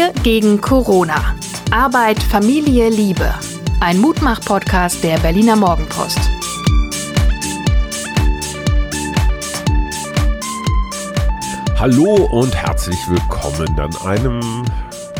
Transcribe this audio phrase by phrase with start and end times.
[0.00, 1.36] Wir gegen Corona.
[1.70, 3.34] Arbeit, Familie, Liebe.
[3.80, 6.18] Ein Mutmach-Podcast der Berliner Morgenpost.
[11.78, 14.64] Hallo und herzlich willkommen an einem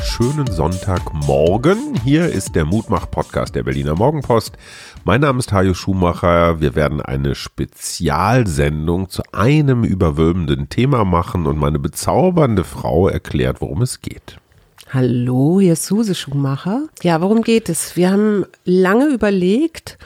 [0.03, 2.01] schönen Sonntagmorgen.
[2.03, 4.57] Hier ist der Mutmach-Podcast der Berliner Morgenpost.
[5.05, 6.63] Mein Name ist Hajo Schumacher.
[6.63, 13.83] Wir werden eine Spezialsendung zu einem überwölbenden Thema machen und meine bezaubernde Frau erklärt, worum
[13.83, 14.41] es geht.
[14.93, 16.89] Hallo, hier ist Suse Schumacher.
[17.03, 17.95] Ja, worum geht es?
[17.95, 19.99] Wir haben lange überlegt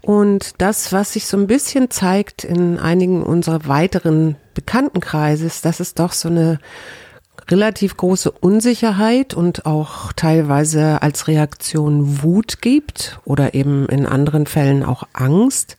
[0.00, 5.78] und das, was sich so ein bisschen zeigt in einigen unserer weiteren Bekanntenkreise, ist, dass
[5.78, 6.58] es doch so eine
[7.52, 14.82] relativ große Unsicherheit und auch teilweise als Reaktion Wut gibt oder eben in anderen Fällen
[14.82, 15.76] auch Angst.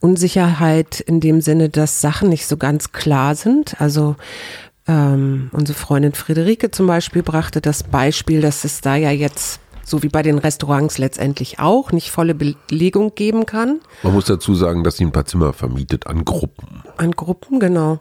[0.00, 3.82] Unsicherheit in dem Sinne, dass Sachen nicht so ganz klar sind.
[3.82, 4.16] Also
[4.92, 10.02] ähm, unsere Freundin Friederike zum Beispiel brachte das Beispiel, dass es da ja jetzt so
[10.02, 13.80] wie bei den Restaurants letztendlich auch, nicht volle Belegung geben kann.
[14.02, 16.82] Man muss dazu sagen, dass sie ein paar Zimmer vermietet an Gruppen.
[16.96, 17.98] An Gruppen, genau.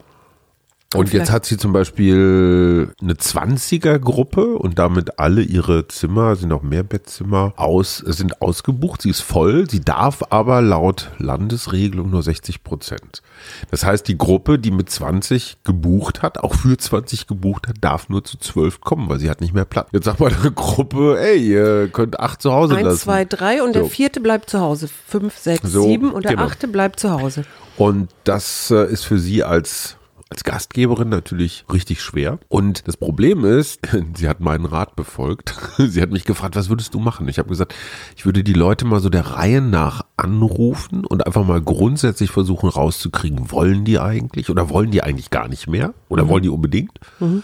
[0.93, 6.63] Und jetzt hat sie zum Beispiel eine 20er-Gruppe und damit alle ihre Zimmer, sind auch
[6.63, 9.01] mehr Bettzimmer, aus, sind ausgebucht.
[9.01, 9.69] Sie ist voll.
[9.69, 13.21] Sie darf aber laut Landesregelung nur 60 Prozent.
[13.69, 18.09] Das heißt, die Gruppe, die mit 20 gebucht hat, auch für 20 gebucht hat, darf
[18.09, 19.87] nur zu 12 kommen, weil sie hat nicht mehr Platz.
[19.93, 22.91] Jetzt sagt mal eine Gruppe, ey, ihr könnt acht zu Hause Eins, lassen.
[22.95, 23.79] Eins, zwei, drei und so.
[23.79, 24.89] der vierte bleibt zu Hause.
[25.07, 26.47] Fünf, sechs, so, sieben und der genau.
[26.47, 27.45] achte bleibt zu Hause.
[27.77, 29.95] Und das äh, ist für sie als
[30.31, 32.39] als Gastgeberin natürlich richtig schwer.
[32.47, 33.81] Und das Problem ist,
[34.15, 35.55] sie hat meinen Rat befolgt.
[35.77, 37.27] Sie hat mich gefragt, was würdest du machen?
[37.27, 37.75] Ich habe gesagt,
[38.15, 42.69] ich würde die Leute mal so der Reihe nach anrufen und einfach mal grundsätzlich versuchen
[42.69, 46.29] rauszukriegen, wollen die eigentlich oder wollen die eigentlich gar nicht mehr oder mhm.
[46.29, 46.99] wollen die unbedingt?
[47.19, 47.43] Mhm.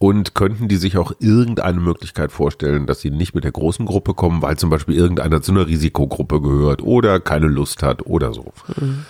[0.00, 4.14] Und könnten die sich auch irgendeine Möglichkeit vorstellen, dass sie nicht mit der großen Gruppe
[4.14, 8.52] kommen, weil zum Beispiel irgendeiner zu einer Risikogruppe gehört oder keine Lust hat oder so.
[8.76, 9.04] Mhm.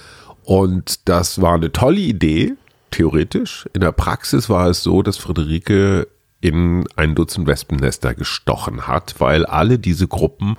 [0.45, 2.55] Und das war eine tolle Idee
[2.91, 3.69] theoretisch.
[3.73, 6.09] In der Praxis war es so, dass Friederike
[6.41, 10.57] in ein Dutzend Wespennester gestochen hat, weil alle diese Gruppen,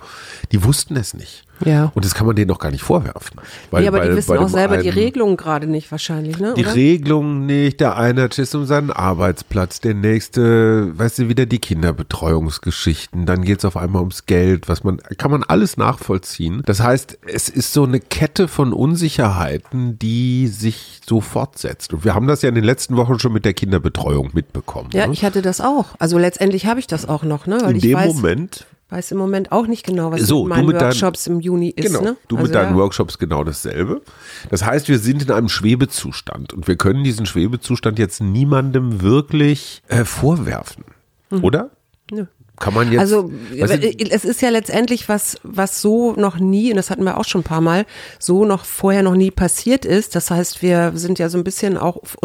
[0.52, 1.44] die wussten es nicht.
[1.64, 1.92] Ja.
[1.94, 3.40] Und das kann man denen doch gar nicht vorwerfen.
[3.70, 6.54] Weil, ja, aber die wissen auch selber einen, die Regelungen gerade nicht wahrscheinlich, ne?
[6.56, 11.46] Die Regelungen nicht, der eine hat Schiss um seinen Arbeitsplatz, der nächste, weißt du, wieder
[11.46, 16.62] die Kinderbetreuungsgeschichten, dann geht es auf einmal ums Geld, was man, kann man alles nachvollziehen.
[16.66, 21.92] Das heißt, es ist so eine Kette von Unsicherheiten, die sich so fortsetzt.
[21.92, 24.90] Und wir haben das ja in den letzten Wochen schon mit der Kinderbetreuung mitbekommen.
[24.92, 25.12] Ja, ne?
[25.12, 25.86] ich hatte das auch.
[25.98, 27.58] Also letztendlich habe ich das auch noch, ne?
[27.62, 30.66] Weil in dem weiß, Moment weiß im Moment auch nicht genau, was so, mit meinen
[30.66, 31.86] mit Workshops dein, im Juni ist.
[31.86, 32.16] Genau, ne?
[32.28, 32.76] du also mit deinen ja.
[32.76, 34.02] Workshops genau dasselbe.
[34.50, 39.82] Das heißt, wir sind in einem Schwebezustand und wir können diesen Schwebezustand jetzt niemandem wirklich
[39.88, 40.84] äh, vorwerfen,
[41.30, 41.44] mhm.
[41.44, 41.70] oder?
[42.10, 42.26] Nö.
[42.60, 43.00] Kann man jetzt.
[43.00, 47.24] Also es ist ja letztendlich was, was so noch nie, und das hatten wir auch
[47.24, 47.86] schon ein paar Mal,
[48.18, 50.14] so noch vorher noch nie passiert ist.
[50.14, 52.18] Das heißt, wir sind ja so ein bisschen auch auf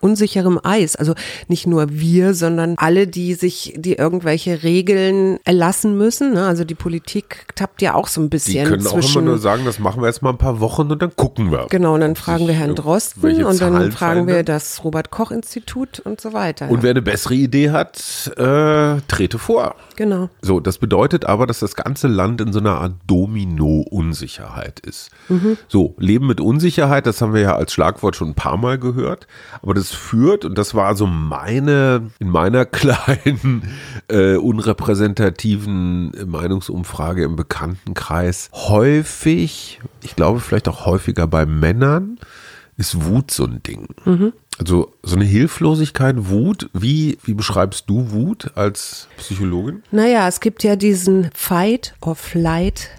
[0.00, 0.94] unsicherem Eis.
[0.94, 1.14] Also
[1.48, 6.34] nicht nur wir, sondern alle, die sich, die irgendwelche Regeln erlassen müssen.
[6.34, 6.46] Ne?
[6.46, 8.64] Also die Politik tappt ja auch so ein bisschen.
[8.64, 10.92] Die können zwischen, auch immer nur sagen, das machen wir jetzt mal ein paar Wochen
[10.92, 11.66] und dann gucken wir.
[11.68, 15.98] Genau, und dann fragen wir Herrn Drosten und dann fragen wir das Robert Koch Institut
[15.98, 16.70] und so weiter.
[16.70, 19.74] Und wer eine bessere Idee hat, äh, trete vor.
[19.96, 20.30] Genau.
[20.40, 25.10] So, das bedeutet aber, dass das ganze Land in so einer Art Domino-Unsicherheit ist.
[25.28, 25.58] Mhm.
[25.68, 29.26] So, Leben mit Unsicherheit, das haben wir ja als Schlagwort schon ein paar Mal gehört.
[29.60, 33.62] Aber das führt, und das war so meine, in meiner kleinen,
[34.08, 42.18] äh, unrepräsentativen Meinungsumfrage im Bekanntenkreis, häufig, ich glaube vielleicht auch häufiger bei Männern,
[42.76, 43.88] ist Wut so ein Ding.
[44.06, 44.32] Mhm.
[44.60, 49.82] Also so eine Hilflosigkeit, Wut, wie, wie beschreibst du Wut als Psychologin?
[49.90, 52.90] Naja, es gibt ja diesen Fight or Flight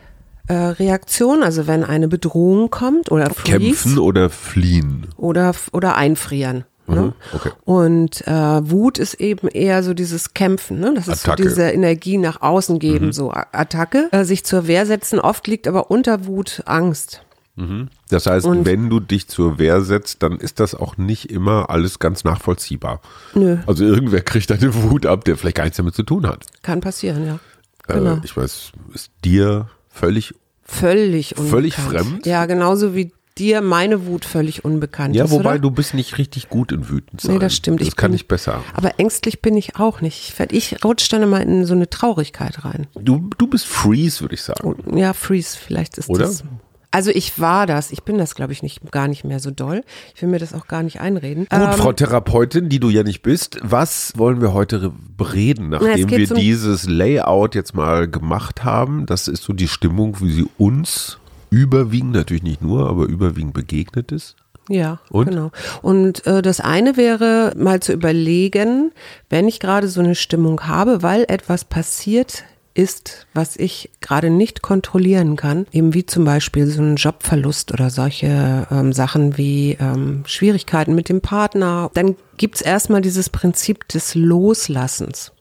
[0.47, 5.05] äh, Reaktion, also wenn eine Bedrohung kommt oder Freeze, Kämpfen oder fliehen.
[5.17, 6.65] Oder, oder einfrieren.
[6.87, 7.13] Mhm, ne?
[7.31, 7.51] okay.
[7.63, 10.95] Und äh, Wut ist eben eher so dieses Kämpfen, ne?
[10.95, 11.43] Das ist Attacke.
[11.43, 13.13] so diese Energie nach außen geben, mhm.
[13.13, 15.19] so Attacke, äh, sich zur Wehr setzen.
[15.19, 17.21] Oft liegt aber unter Wut Angst.
[17.55, 17.89] Mhm.
[18.09, 21.69] Das heißt, und wenn du dich zur Wehr setzt, dann ist das auch nicht immer
[21.69, 23.01] alles ganz nachvollziehbar.
[23.33, 23.57] Nö.
[23.67, 26.45] Also irgendwer kriegt eine Wut ab, der vielleicht gar nichts damit zu tun hat.
[26.61, 27.39] Kann passieren, ja.
[27.87, 28.19] Äh, genau.
[28.23, 30.33] Ich weiß, ist dir völlig
[30.63, 31.51] völlig unbekannt.
[31.51, 32.25] völlig fremd.
[32.25, 35.31] Ja, genauso wie dir meine Wut völlig unbekannt ja, ist.
[35.31, 35.59] Ja, wobei oder?
[35.59, 37.33] du bist nicht richtig gut in wütend sein.
[37.33, 37.81] Nee, das stimmt.
[37.81, 38.63] Das ich kann bin, ich besser.
[38.73, 40.33] Aber ängstlich bin ich auch nicht.
[40.39, 42.87] Ich, ich rutsche dann immer in so eine Traurigkeit rein.
[42.95, 44.97] Du, du bist Freeze, würde ich sagen.
[44.97, 46.25] Ja, Freeze, vielleicht ist oder?
[46.25, 46.43] das.
[46.91, 47.91] Also ich war das.
[47.91, 49.81] Ich bin das, glaube ich, nicht, gar nicht mehr so doll.
[50.13, 51.45] Ich will mir das auch gar nicht einreden.
[51.49, 55.69] Gut, Ähm, Frau Therapeutin, die du ja nicht bist, was wollen wir heute re- bereden,
[55.69, 59.05] nachdem geht wir zum- dieses Layout jetzt mal gemacht haben?
[59.05, 61.17] Das ist so die Stimmung, wie sie uns
[61.49, 64.35] überwiegend, natürlich nicht nur, aber überwiegend begegnet ist.
[64.69, 65.29] Ja, Und?
[65.29, 65.51] genau.
[65.81, 68.91] Und äh, das eine wäre mal zu überlegen,
[69.29, 72.43] wenn ich gerade so eine Stimmung habe, weil etwas passiert
[72.73, 77.89] ist, was ich gerade nicht kontrollieren kann, eben wie zum Beispiel so ein Jobverlust oder
[77.89, 84.15] solche ähm, Sachen wie ähm, Schwierigkeiten mit dem Partner, dann gibt's erstmal dieses Prinzip des
[84.15, 85.31] Loslassens.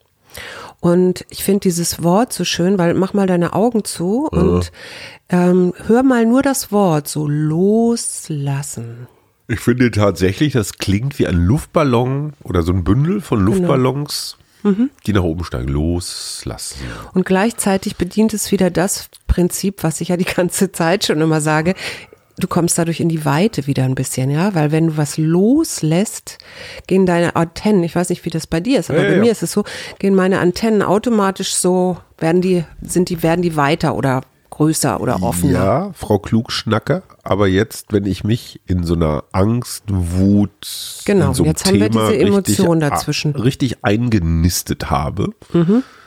[0.81, 4.73] Und ich finde dieses Wort so schön, weil mach mal deine Augen zu und
[5.29, 9.07] ähm, hör mal nur das Wort so loslassen.
[9.47, 14.37] Ich finde tatsächlich, das klingt wie ein Luftballon oder so ein Bündel von Luftballons,
[15.07, 15.69] die nach oben steigen.
[15.69, 16.81] Loslassen.
[17.15, 21.41] Und gleichzeitig bedient es wieder das Prinzip, was ich ja die ganze Zeit schon immer
[21.41, 21.75] sage.
[22.39, 26.39] Du kommst dadurch in die Weite wieder ein bisschen, ja, weil wenn du was loslässt,
[26.87, 29.21] gehen deine Antennen, ich weiß nicht, wie das bei dir ist, aber ja, bei ja.
[29.21, 29.65] mir ist es so,
[29.99, 34.23] gehen meine Antennen automatisch so, werden die, sind die, werden die weiter oder
[34.61, 35.53] größer oder offener.
[35.53, 41.47] Ja, Frau Klugschnacker, aber jetzt, wenn ich mich in so einer Angst, Wut, Genau, so
[41.47, 43.33] jetzt haben wir Thema diese Emotion richtig, dazwischen.
[43.33, 43.41] Mhm.
[43.41, 45.31] richtig eingenistet habe,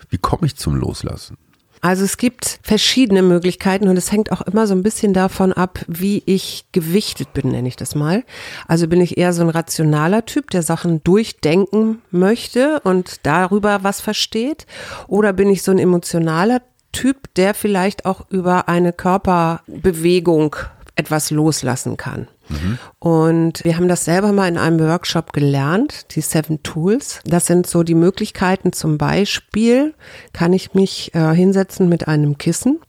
[0.10, 1.38] wie komme ich zum Loslassen?
[1.82, 5.80] Also es gibt verschiedene Möglichkeiten und es hängt auch immer so ein bisschen davon ab,
[5.88, 8.24] wie ich gewichtet bin, nenne ich das mal.
[8.70, 14.00] Also bin ich eher so ein rationaler Typ, der Sachen durchdenken möchte und darüber was
[14.00, 14.66] versteht,
[15.08, 16.62] oder bin ich so ein emotionaler
[16.94, 20.56] Typ, der vielleicht auch über eine Körperbewegung
[20.96, 22.28] etwas loslassen kann.
[23.00, 27.20] Und wir haben das selber mal in einem Workshop gelernt, die Seven Tools.
[27.26, 28.74] Das sind so die Möglichkeiten.
[28.74, 29.94] Zum Beispiel
[30.34, 32.80] kann ich mich äh, hinsetzen mit einem Kissen.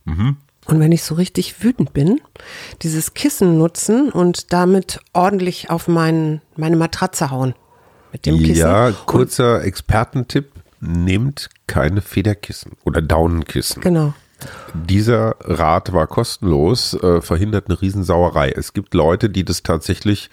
[0.67, 2.21] Und wenn ich so richtig wütend bin,
[2.83, 7.55] dieses Kissen nutzen und damit ordentlich auf mein, meine Matratze hauen.
[8.13, 8.61] Mit dem Kissen.
[8.61, 10.53] Ja, kurzer Expertentipp,
[10.87, 13.83] nehmt keine Federkissen oder Daunenkissen.
[13.83, 14.15] Genau.
[14.75, 18.51] Dieser Rat war kostenlos, äh, verhindert eine Riesensauerei.
[18.51, 20.31] Es gibt Leute, die das tatsächlich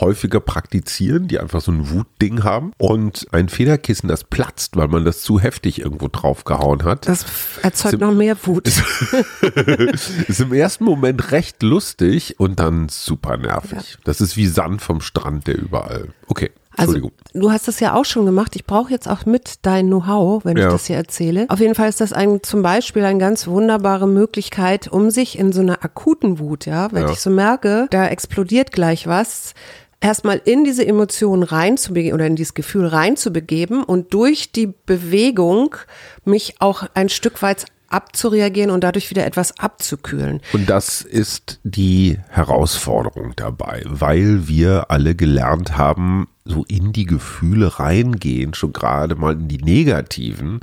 [0.00, 5.04] häufiger praktizieren, die einfach so ein Wutding haben und ein Federkissen, das platzt, weil man
[5.04, 7.06] das zu heftig irgendwo draufgehauen hat.
[7.06, 7.24] Das
[7.62, 8.66] erzeugt noch mehr Wut.
[10.28, 13.98] ist im ersten Moment recht lustig und dann super nervig.
[14.04, 16.08] Das ist wie Sand vom Strand, der überall.
[16.26, 18.56] Okay, Also, du hast das ja auch schon gemacht.
[18.56, 20.66] Ich brauche jetzt auch mit dein Know-how, wenn Ja.
[20.66, 21.46] ich das hier erzähle.
[21.48, 25.52] Auf jeden Fall ist das ein, zum Beispiel eine ganz wunderbare Möglichkeit, um sich in
[25.52, 27.10] so einer akuten Wut, ja, wenn Ja.
[27.10, 29.54] ich so merke, da explodiert gleich was,
[30.00, 35.76] erstmal in diese Emotionen reinzubegeben oder in dieses Gefühl reinzubegeben und durch die Bewegung
[36.24, 40.40] mich auch ein Stück weit abzureagieren und dadurch wieder etwas abzukühlen.
[40.52, 47.78] Und das ist die Herausforderung dabei, weil wir alle gelernt haben, so in die Gefühle
[47.78, 50.60] reingehen, schon gerade mal in die negativen,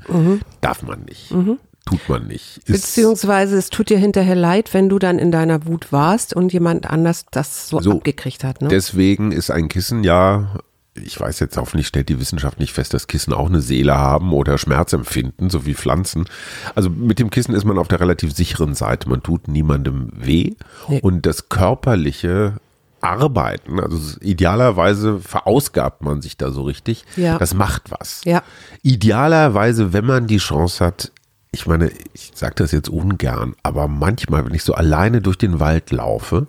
[0.62, 1.34] darf man nicht.
[1.86, 2.58] Tut man nicht.
[2.60, 6.54] Ist, Beziehungsweise es tut dir hinterher leid, wenn du dann in deiner Wut warst und
[6.54, 7.94] jemand anders das so, So.
[7.94, 8.62] abgekriegt hat.
[8.62, 8.68] Ne?
[8.68, 10.60] deswegen ist ein Kissen ja,
[10.94, 14.32] ich weiß jetzt hoffentlich stellt die Wissenschaft nicht fest, dass Kissen auch eine Seele haben
[14.32, 16.26] oder Schmerz empfinden, so wie Pflanzen.
[16.76, 19.10] Also mit dem Kissen ist man auf der relativ sicheren Seite.
[19.10, 20.52] Man tut niemandem weh
[20.88, 21.00] Nee.
[21.02, 22.58] und das körperliche
[23.02, 27.38] Arbeiten, also idealerweise verausgabt man sich da so richtig, Ja.
[27.38, 28.22] das macht was.
[28.26, 28.44] Ja.
[28.84, 31.12] Idealerweise, wenn man die Chance hat,
[31.52, 35.60] ich meine, ich sage das jetzt ungern, aber manchmal, wenn ich so alleine durch den
[35.60, 36.48] Wald laufe,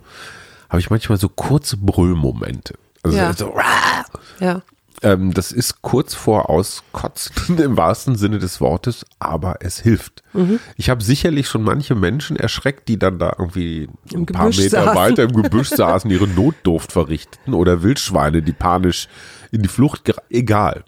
[0.69, 2.75] habe ich manchmal so kurze Brüllmomente.
[3.03, 3.33] Also Ja.
[3.33, 3.53] so!
[4.39, 4.61] Ja.
[5.03, 10.23] Ähm, das ist kurz vor Auskotzen im wahrsten Sinne des Wortes, aber es hilft.
[10.33, 10.59] Mhm.
[10.77, 14.63] Ich habe sicherlich schon manche Menschen erschreckt, die dann da irgendwie Im ein paar Gebüsch
[14.63, 14.95] Meter saßen.
[14.95, 19.07] weiter im Gebüsch saßen, ihre Notdurft verrichteten oder Wildschweine, die panisch
[19.51, 20.83] in die Flucht, egal.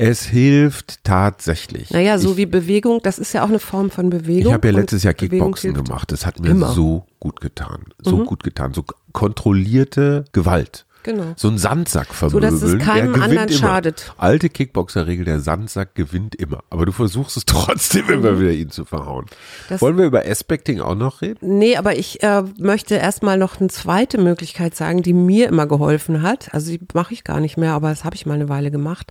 [0.00, 1.90] Es hilft tatsächlich.
[1.90, 4.46] Naja, so ich, wie Bewegung, das ist ja auch eine Form von Bewegung.
[4.46, 6.12] ich habe ja letztes Jahr Kickboxen gemacht.
[6.12, 6.70] Das hat mir Immer.
[6.70, 6.74] Mhm.
[6.74, 7.82] so gut getan.
[8.02, 8.72] So gut getan.
[8.74, 10.86] So kontrollierte Gewalt.
[11.02, 11.32] Genau.
[11.36, 12.52] So ein Sandsack So, vermöbeln.
[12.52, 13.58] dass es keinem anderen immer.
[13.58, 14.12] schadet.
[14.18, 16.62] Alte Kickboxerregel, der Sandsack gewinnt immer.
[16.70, 19.24] Aber du versuchst es trotzdem immer wieder, ihn zu verhauen.
[19.24, 19.64] Mhm.
[19.70, 21.58] Das- Wollen wir über Aspecting auch noch reden?
[21.58, 26.22] Nee, aber ich äh, möchte erstmal noch eine zweite Möglichkeit sagen, die mir immer geholfen
[26.22, 26.52] hat.
[26.52, 29.10] Also die mache ich gar nicht mehr, aber das habe ich mal eine Weile gemacht.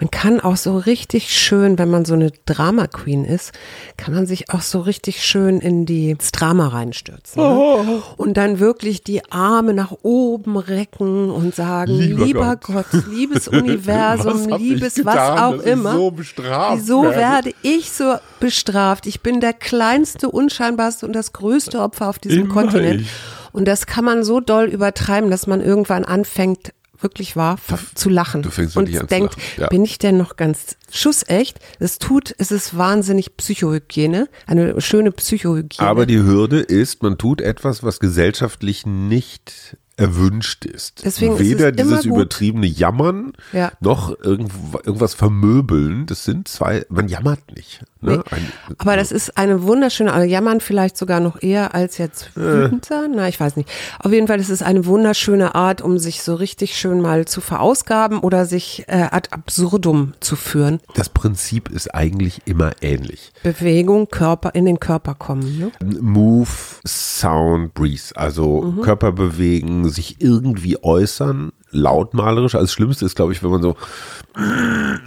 [0.00, 3.52] Man kann auch so richtig schön, wenn man so eine Drama Queen ist,
[3.96, 7.42] kann man sich auch so richtig schön in die ins Drama reinstürzen.
[7.42, 8.02] Ne?
[8.16, 12.86] Und dann wirklich die Arme nach oben recken und sagen, Lieber lieber, Gott.
[12.92, 13.06] Gott.
[13.08, 15.92] liebes Was Universum, ich liebes was auch ich immer.
[15.92, 17.52] so bestraft Wieso werde?
[17.62, 19.06] ich so bestraft?
[19.06, 23.02] Ich bin der kleinste, unscheinbarste und das größte Opfer auf diesem Immer Kontinent.
[23.02, 23.08] ich.
[23.52, 27.58] Und das kann man so doll übertreiben, dass man irgendwann anfängt, wirklich wahr
[27.94, 28.42] zu lachen.
[28.42, 29.68] Du fängst und an zu denkt, ja.
[29.68, 31.60] bin ich denn noch ganz schussecht?
[31.78, 35.88] Es tut, es ist wahnsinnig Psychohygiene, eine schöne Psychohygiene.
[35.88, 41.04] Aber die Hürde ist, man tut etwas, was gesellschaftlich nicht erwünscht ist.
[41.04, 43.72] Deswegen ist Weder immer dieses gut- übertriebene Jammern Ja.
[43.80, 44.52] noch irgend,
[44.84, 46.06] irgendwas vermöbeln.
[46.06, 47.82] Das sind zwei, man jammert nicht.
[48.00, 48.22] Ne?
[48.30, 52.40] Ein, Aber das ist eine wunderschöne, also jammern vielleicht sogar noch eher als jetzt Äh.
[52.40, 53.12] wütend sein.
[53.16, 53.68] Na, ich weiß nicht.
[53.98, 57.40] Auf jeden Fall, das ist eine wunderschöne Art, um sich so richtig schön mal zu
[57.40, 60.78] verausgaben oder sich äh, ad absurdum zu führen.
[60.94, 63.32] das Prinzip ist eigentlich immer ähnlich.
[63.42, 65.58] Bewegung, Körper, in den Körper kommen.
[65.58, 65.72] Ne?
[66.00, 66.48] Move,
[66.86, 68.02] Sound, Breathe.
[68.14, 68.80] Also Mhm.
[68.82, 72.54] Körper bewegen, sich irgendwie äußern, lautmalerisch.
[72.54, 73.76] Also das Schlimmste ist, glaube ich, wenn man so,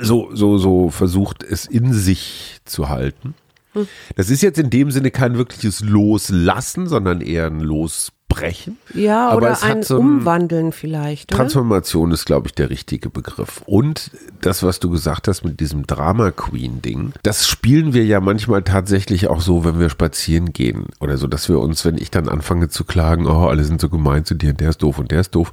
[0.01, 3.33] so, so, so versucht, es in sich zu halten.
[3.73, 3.87] Hm.
[4.15, 7.61] Das ist jetzt in dem Sinne kein wirkliches Loslassen, sondern eher ein
[8.31, 8.77] Losbrechen.
[8.93, 11.31] Ja, oder ein so Umwandeln vielleicht.
[11.31, 11.37] Oder?
[11.37, 13.61] Transformation ist, glaube ich, der richtige Begriff.
[13.65, 14.11] Und
[14.41, 18.63] das, was du gesagt hast mit diesem Drama Queen Ding, das spielen wir ja manchmal
[18.63, 22.29] tatsächlich auch so, wenn wir spazieren gehen oder so, dass wir uns, wenn ich dann
[22.29, 25.11] anfange zu klagen, oh, alle sind so gemein zu dir und der ist doof und
[25.11, 25.51] der ist doof,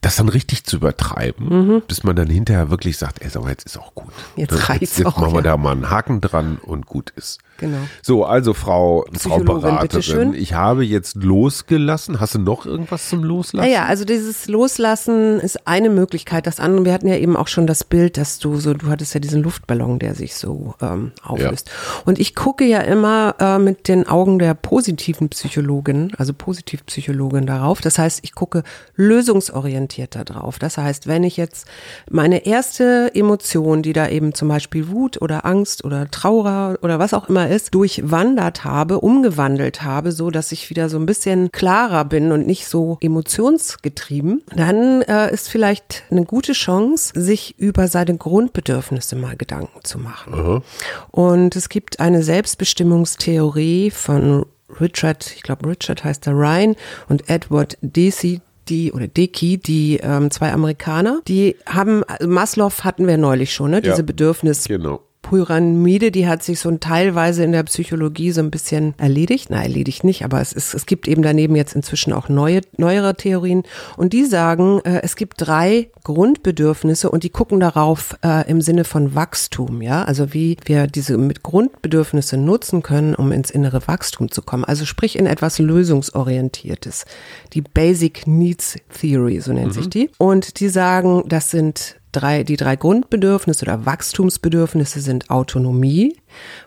[0.00, 3.66] das dann richtig zu übertreiben, bis man dann hinterher wirklich sagt, ey, sag mal, jetzt
[3.66, 4.08] ist auch gut.
[4.36, 4.40] Mhm.
[4.42, 4.68] Jetzt Ne?
[4.68, 5.42] reicht's jetzt auch, machen wir ja.
[5.42, 7.38] da mal einen Haken dran und gut ist.
[7.60, 7.76] Genau.
[8.00, 12.18] So, also Frau, Frau Beraterin, ich habe jetzt losgelassen.
[12.18, 13.68] Hast du noch irgendwas zum Loslassen?
[13.68, 16.46] Naja, also dieses Loslassen ist eine Möglichkeit.
[16.46, 19.12] Das andere, wir hatten ja eben auch schon das Bild, dass du so, du hattest
[19.12, 21.70] ja diesen Luftballon, der sich so ähm, auflöst.
[22.06, 27.82] Und ich gucke ja immer äh, mit den Augen der positiven Psychologin, also Positivpsychologin darauf.
[27.82, 28.62] Das heißt, ich gucke
[28.96, 30.58] lösungsorientierter drauf.
[30.58, 31.66] Das heißt, wenn ich jetzt
[32.10, 37.12] meine erste Emotion, die da eben zum Beispiel Wut oder Angst oder Trauer oder was
[37.12, 42.04] auch immer ist, durchwandert habe, umgewandelt habe, so dass ich wieder so ein bisschen klarer
[42.04, 48.16] bin und nicht so emotionsgetrieben, dann äh, ist vielleicht eine gute Chance, sich über seine
[48.16, 50.62] Grundbedürfnisse mal Gedanken zu machen.
[51.10, 54.46] Und es gibt eine Selbstbestimmungstheorie von
[54.80, 56.76] Richard, ich glaube Richard heißt der Ryan
[57.08, 63.06] und Edward Deci, die oder Deki, die ähm, zwei Amerikaner, die haben also Maslow hatten
[63.06, 63.82] wir neulich schon, ne?
[63.82, 64.02] Diese Ja.
[64.02, 65.00] Bedürfnis Genau.
[65.22, 69.48] Pyramide, die hat sich so ein teilweise in der Psychologie so ein bisschen erledigt.
[69.50, 73.14] Na, erledigt nicht, aber es, ist, es gibt eben daneben jetzt inzwischen auch neue, neuere
[73.14, 73.62] Theorien.
[73.96, 78.84] Und die sagen, äh, es gibt drei Grundbedürfnisse und die gucken darauf äh, im Sinne
[78.84, 80.02] von Wachstum, ja.
[80.04, 84.64] Also wie wir diese mit Grundbedürfnisse nutzen können, um ins innere Wachstum zu kommen.
[84.64, 87.04] Also sprich in etwas Lösungsorientiertes.
[87.52, 90.10] Die Basic Needs Theory, so nennt sich die.
[90.18, 96.16] Und die sagen, das sind drei, die drei Grundbedürfnisse oder Wachstumsbedürfnisse sind Autonomie,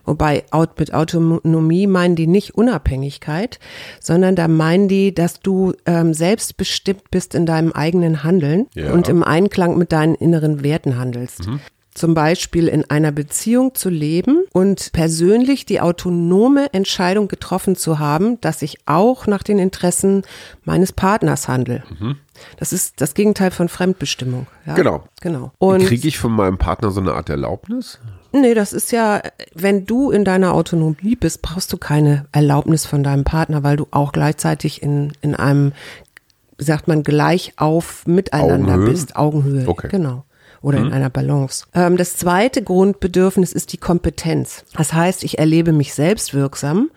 [0.05, 0.43] wobei
[0.77, 3.59] mit Autonomie meinen die nicht Unabhängigkeit,
[3.99, 8.91] sondern da meinen die, dass du ähm, selbstbestimmt bist in deinem eigenen Handeln Ja.
[8.93, 11.47] und im Einklang mit deinen inneren Werten handelst.
[11.93, 18.41] Zum Beispiel in einer Beziehung zu leben und persönlich die autonome Entscheidung getroffen zu haben,
[18.41, 20.23] dass ich auch nach den Interessen
[20.63, 21.83] meines Partners handle.
[22.57, 24.47] Das ist das Gegenteil von Fremdbestimmung.
[24.65, 24.73] Ja?
[24.73, 25.03] Genau.
[25.21, 25.51] Genau.
[25.59, 27.99] Und Kriege ich von meinem Partner so eine Art Erlaubnis?
[28.33, 29.21] nee, das ist ja,
[29.53, 33.87] wenn du in deiner Autonomie bist, brauchst du keine Erlaubnis von deinem Partner, weil du
[33.91, 35.71] auch gleichzeitig in, in einem,
[36.57, 38.89] sagt man, gleich auf miteinander Augenhöhe?
[38.89, 39.67] bist, Augenhöhe.
[39.67, 39.87] Okay.
[39.89, 40.25] Genau.
[40.63, 41.65] Oder in einer Balance.
[41.73, 44.63] Ähm, das zweite Grundbedürfnis ist die Kompetenz.
[44.75, 46.89] Das heißt, ich erlebe mich selbst wirksam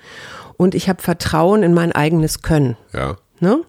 [0.57, 2.77] und ich habe Vertrauen in mein eigenes Können.
[2.95, 3.17] Ja.
[3.41, 3.61] Ne?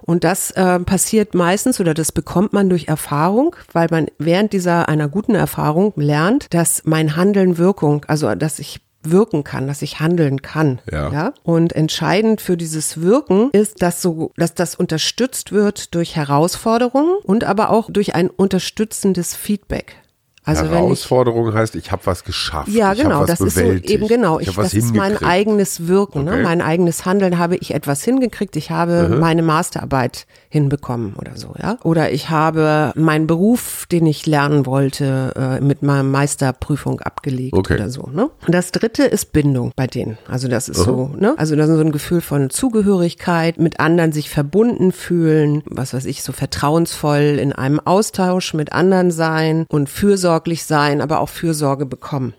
[0.00, 4.88] Und das äh, passiert meistens oder das bekommt man durch Erfahrung, weil man während dieser
[4.88, 10.00] einer guten Erfahrung lernt, dass mein Handeln Wirkung, also dass ich wirken kann, dass ich
[10.00, 10.80] handeln kann.
[10.90, 11.32] Ja.
[11.42, 17.44] Und entscheidend für dieses Wirken ist, dass so, dass das unterstützt wird durch Herausforderungen und
[17.44, 19.96] aber auch durch ein unterstützendes Feedback.
[20.44, 22.66] Also wenn ich Herausforderung heißt, ich habe was geschafft.
[22.68, 23.90] ja, genau, das ist so bewältigt.
[23.90, 24.40] eben genau.
[24.40, 26.36] Ich Ich, das ist mein eigenes Wirken, Okay.
[26.38, 26.42] ne?
[26.42, 27.38] mein eigenes Handeln.
[27.38, 28.56] Habe ich etwas hingekriegt?
[28.56, 31.78] Ich habe meine Masterarbeit hinbekommen oder so, ja?
[31.82, 37.74] Oder ich habe meinen Beruf, den ich lernen wollte, äh, mit meiner Meisterprüfung abgelegt Okay.
[37.74, 38.10] oder so.
[38.12, 38.28] Ne?
[38.46, 40.18] Und das Dritte ist Bindung bei denen.
[40.28, 41.34] Also das ist so, ne?
[41.38, 46.04] Also das ist so ein Gefühl von Zugehörigkeit, mit anderen sich verbunden fühlen, was weiß
[46.04, 51.86] ich, so vertrauensvoll in einem Austausch mit anderen sein und fürsorglich sein, aber auch Fürsorge
[51.86, 52.34] bekommen.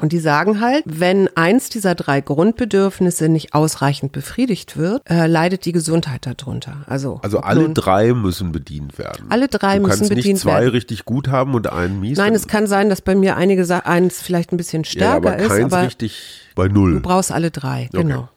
[0.00, 5.64] Und die sagen halt, wenn eins dieser drei Grundbedürfnisse nicht ausreichend befriedigt wird, äh, leidet
[5.64, 6.78] die Gesundheit darunter.
[6.86, 9.26] Also, Also alle drei müssen bedient werden.
[9.28, 10.70] Alle drei du müssen kannst bedient nicht zwei werden.
[10.70, 12.18] richtig gut haben und einen mies.
[12.18, 15.36] Nein, es kann sein, dass bei mir einige eins vielleicht ein bisschen ja, stärker aber
[15.38, 16.94] ist, aber richtig bei null.
[16.94, 18.28] du brauchst alle drei, genau.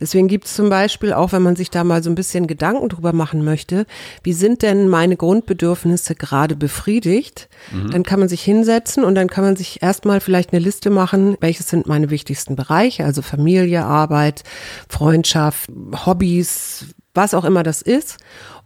[0.00, 2.88] Deswegen gibt es zum Beispiel auch, wenn man sich da mal so ein bisschen Gedanken
[2.88, 3.86] drüber machen möchte,
[4.22, 7.90] wie sind denn meine Grundbedürfnisse gerade befriedigt, mhm.
[7.90, 11.36] dann kann man sich hinsetzen und dann kann man sich erstmal vielleicht eine Liste machen,
[11.40, 14.42] welches sind meine wichtigsten Bereiche, also Familie, Arbeit,
[14.88, 15.70] Freundschaft,
[16.04, 18.18] Hobbys, was auch immer das ist.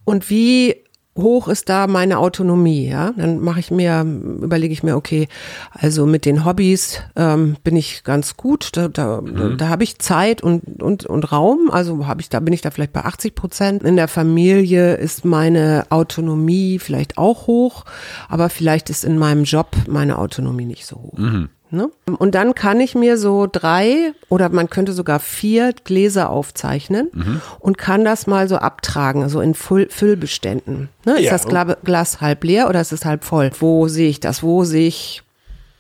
[0.05, 0.77] Und wie
[1.23, 3.13] hoch ist da meine Autonomie, ja?
[3.17, 5.29] Dann mache ich mir, überlege ich mir, okay,
[5.73, 9.57] also mit den Hobbys ähm, bin ich ganz gut, da, da, mhm.
[9.57, 12.71] da habe ich Zeit und, und, und Raum, also habe ich, da bin ich da
[12.71, 13.83] vielleicht bei 80 Prozent.
[13.83, 17.85] In der Familie ist meine Autonomie vielleicht auch hoch,
[18.29, 21.19] aber vielleicht ist in meinem Job meine Autonomie nicht so hoch.
[21.19, 21.49] Mhm.
[21.73, 21.91] Ne?
[22.19, 27.41] Und dann kann ich mir so drei oder man könnte sogar vier Gläser aufzeichnen mhm.
[27.61, 30.89] und kann das mal so abtragen, also in Füll Füllbeständen.
[31.05, 31.21] Ne?
[31.21, 31.33] Ist ja.
[31.33, 31.47] das
[31.85, 33.51] Glas halb leer oder ist es halb voll?
[33.59, 34.43] Wo sehe ich das?
[34.43, 35.23] Wo sehe ich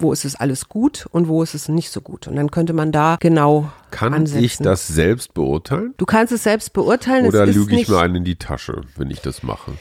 [0.02, 2.26] wo ist es alles gut und wo ist es nicht so gut.
[2.26, 4.44] Und dann könnte man da genau Kann ansetzen.
[4.44, 5.94] ich das selbst beurteilen?
[5.98, 7.26] Du kannst es selbst beurteilen.
[7.26, 9.72] Oder lüge ich mir einen in die Tasche, wenn ich das mache?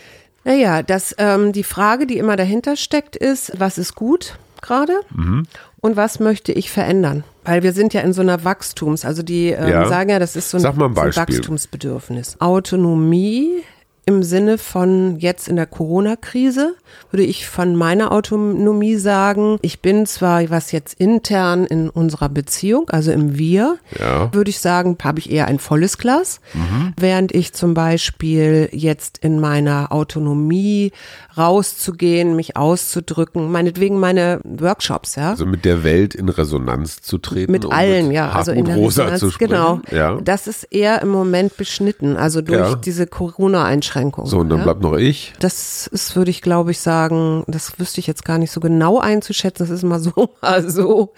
[0.43, 4.93] Naja, das, ähm, die Frage, die immer dahinter steckt, ist, was ist gut gerade?
[5.11, 5.45] Mhm
[5.81, 7.23] und was möchte ich verändern?
[7.43, 9.87] Weil wir sind ja in so einer Wachstums, also die ähm, ja.
[9.87, 12.37] sagen ja, das ist so ein, ein, so ein Wachstumsbedürfnis.
[12.39, 13.63] Autonomie
[14.09, 16.75] im Sinne von jetzt in der Corona-Krise
[17.11, 22.89] würde ich von meiner Autonomie sagen, ich bin zwar was jetzt intern in unserer Beziehung,
[22.89, 24.33] also im Wir, ja.
[24.33, 26.93] würde ich sagen, habe ich eher ein volles Glas, mhm.
[26.97, 30.91] während ich zum Beispiel jetzt in meiner Autonomie
[31.39, 35.31] rauszugehen, mich auszudrücken, meinetwegen meine Workshops, ja.
[35.31, 37.51] Also mit der Welt in Resonanz zu treten.
[37.51, 38.31] Mit allen, mit ja.
[38.31, 39.51] Also in der Rosa Resonanz, zu sprechen.
[39.51, 39.79] genau.
[39.91, 40.19] Ja.
[40.21, 42.75] Das ist eher im Moment beschnitten, also durch ja.
[42.75, 44.29] diese Corona-Einschränkungen.
[44.29, 44.63] So, und dann ja?
[44.65, 45.33] bleibt noch ich.
[45.39, 48.99] Das ist, würde ich glaube ich sagen, das wüsste ich jetzt gar nicht so genau
[48.99, 49.65] einzuschätzen.
[49.67, 51.13] Das ist mal so, mal so.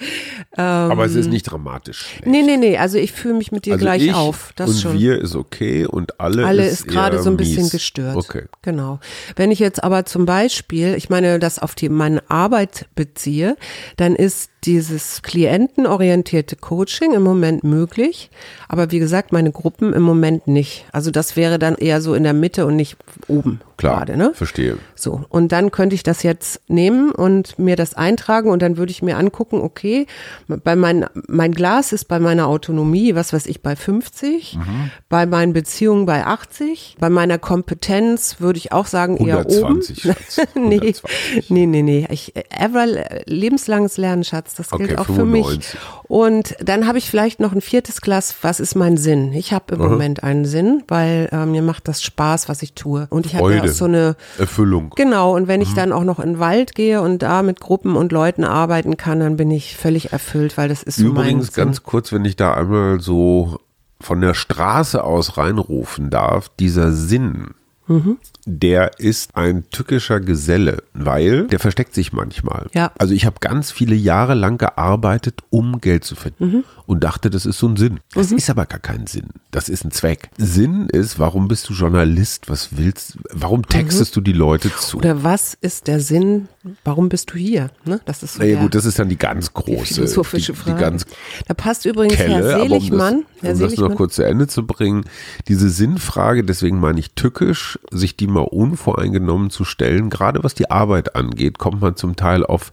[0.58, 2.00] Ähm, Aber es ist nicht dramatisch.
[2.02, 2.28] Schlecht.
[2.28, 2.78] Nee, nee, nee.
[2.78, 4.54] Also ich fühle mich mit dir also gleich ich auf.
[4.56, 5.00] Das und schon.
[5.00, 7.72] wir ist okay und alle, alle ist, ist gerade so ein bisschen mies.
[7.72, 8.16] gestört.
[8.16, 8.46] Okay.
[8.62, 9.00] Genau.
[9.36, 13.56] Wenn ich jetzt aber zum Beispiel, ich meine, das auf die, meine Arbeit beziehe,
[13.96, 18.30] dann ist dieses klientenorientierte Coaching im Moment möglich,
[18.68, 20.86] aber wie gesagt, meine Gruppen im Moment nicht.
[20.92, 22.96] Also das wäre dann eher so in der Mitte und nicht
[23.28, 24.32] oben Klar, gerade, ne?
[24.36, 24.78] Verstehe.
[24.96, 28.92] So, und dann könnte ich das jetzt nehmen und mir das eintragen und dann würde
[28.92, 30.06] ich mir angucken, okay,
[30.48, 34.92] bei mein, mein Glas ist bei meiner Autonomie, was weiß ich, bei 50, mhm.
[35.10, 40.14] bei meinen Beziehungen bei 80, bei meiner Kompetenz würde ich auch sagen, eher 120, oben.
[40.14, 41.50] Schatz, 120.
[41.50, 42.08] nee, nee, nee, nee.
[42.12, 42.86] Ich, ever
[43.26, 45.70] lebenslanges Lernen, Schatz, das gilt okay, auch 95.
[45.70, 46.10] für mich.
[46.10, 49.34] Und dann habe ich vielleicht noch ein viertes Glas, was ist mein Sinn?
[49.34, 49.90] Ich habe im Aha.
[49.90, 53.08] Moment einen Sinn, weil äh, mir macht das Spaß, was ich tue.
[53.10, 54.94] Und ich habe ja so eine Erfüllung.
[54.96, 55.76] Genau, und wenn ich mhm.
[55.76, 59.20] dann auch noch in den Wald gehe und da mit Gruppen und Leuten arbeiten kann,
[59.20, 62.54] dann bin ich völlig erfüllt, weil das ist so Übrigens ganz kurz, wenn ich da
[62.54, 63.60] einmal so
[64.00, 67.52] von der Straße aus reinrufen darf, dieser Sinn,
[67.88, 72.68] mhm der ist ein tückischer Geselle, weil der versteckt sich manchmal.
[72.74, 72.92] Ja.
[72.98, 76.64] Also ich habe ganz viele Jahre lang gearbeitet, um Geld zu verdienen mhm.
[76.86, 78.00] und dachte, das ist so ein Sinn.
[78.14, 78.38] Das mhm.
[78.38, 79.30] ist aber gar kein Sinn.
[79.52, 80.30] Das ist ein Zweck.
[80.38, 82.50] Sinn ist, warum bist du Journalist?
[82.50, 83.18] Was willst?
[83.32, 84.16] Warum textest mhm.
[84.16, 84.98] du die Leute zu?
[84.98, 86.48] Oder was ist der Sinn?
[86.84, 87.72] Warum bist du hier?
[87.86, 88.02] Ne?
[88.06, 90.76] Das ist so naja, gut, das ist dann die ganz große, die philosophische Frage.
[90.76, 91.06] Die ganz
[91.48, 93.16] da passt übrigens Kelle, Herr Seligmann.
[93.16, 95.06] um das, um das noch kurz zu Ende zu bringen,
[95.48, 100.10] diese Sinnfrage, deswegen meine ich tückisch, sich die mal unvoreingenommen zu stellen.
[100.10, 102.72] Gerade was die Arbeit angeht, kommt man zum Teil auf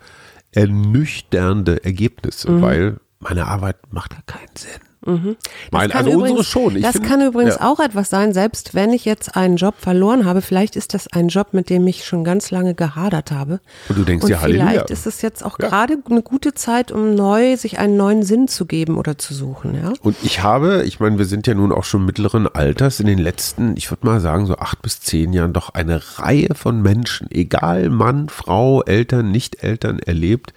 [0.52, 2.62] ernüchternde Ergebnisse, mhm.
[2.62, 4.87] weil meine Arbeit macht ja keinen Sinn.
[5.08, 5.36] Mhm.
[5.70, 6.76] Mein, also übrigens, unsere schon.
[6.76, 7.68] Ich das find, kann übrigens ja.
[7.68, 11.28] auch etwas sein, selbst wenn ich jetzt einen Job verloren habe, vielleicht ist das ein
[11.28, 13.60] Job, mit dem ich schon ganz lange gehadert habe.
[13.88, 14.68] Und du denkst dir, Halleluja.
[14.68, 15.68] Vielleicht ist es jetzt auch ja.
[15.68, 19.74] gerade eine gute Zeit, um neu, sich einen neuen Sinn zu geben oder zu suchen.
[19.74, 19.92] Ja?
[20.02, 23.18] Und ich habe, ich meine, wir sind ja nun auch schon mittleren Alters, in den
[23.18, 27.30] letzten, ich würde mal sagen, so acht bis zehn Jahren doch eine Reihe von Menschen,
[27.30, 30.52] egal Mann, Frau, Eltern, Nicht-Eltern, erlebt,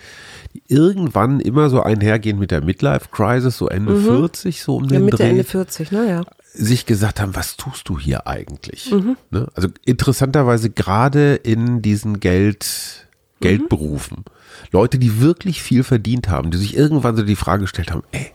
[0.53, 4.05] die irgendwann immer so einhergehen mit der Midlife-Crisis, so Ende mhm.
[4.05, 5.29] 40, so um den ja, Mitte, Dreh.
[5.29, 6.23] Ende 40, naja.
[6.53, 8.91] Sich gesagt haben, was tust du hier eigentlich?
[8.91, 9.15] Mhm.
[9.29, 9.47] Ne?
[9.55, 13.07] Also interessanterweise gerade in diesen Geld,
[13.39, 14.17] Geldberufen.
[14.19, 14.33] Mhm.
[14.71, 18.31] Leute, die wirklich viel verdient haben, die sich irgendwann so die Frage gestellt haben, ey,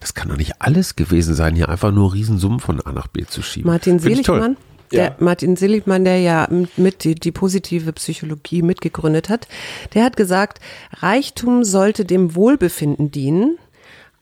[0.00, 3.24] das kann doch nicht alles gewesen sein, hier einfach nur Riesensummen von A nach B
[3.24, 3.70] zu schieben.
[3.70, 4.56] Martin Seligmann,
[4.92, 5.16] der ja.
[5.18, 9.48] Martin Seligmann, der ja mit die, die positive Psychologie mitgegründet hat,
[9.94, 10.60] der hat gesagt,
[10.92, 13.58] Reichtum sollte dem Wohlbefinden dienen,